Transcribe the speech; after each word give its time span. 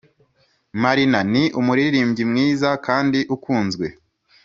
Marina 0.81 1.19
ni 1.31 1.43
umuririmbyi 1.59 2.23
mwiza 2.31 2.69
kandi 2.85 3.19
ukunzwe 3.35 3.85